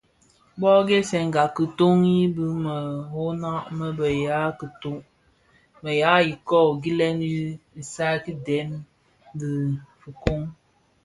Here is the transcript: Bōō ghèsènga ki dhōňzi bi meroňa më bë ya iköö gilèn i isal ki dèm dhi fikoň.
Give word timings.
Bōō 0.59 0.79
ghèsènga 0.89 1.43
ki 1.55 1.63
dhōňzi 1.77 2.17
bi 2.35 2.45
meroňa 2.63 3.53
më 3.77 3.87
bë 5.83 5.91
ya 6.01 6.11
iköö 6.33 6.69
gilèn 6.83 7.19
i 7.31 7.33
isal 7.81 8.15
ki 8.23 8.33
dèm 8.45 8.69
dhi 9.39 9.51
fikoň. 10.01 10.41